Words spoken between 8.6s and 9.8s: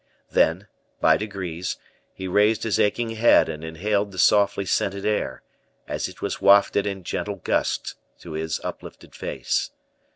uplifted face.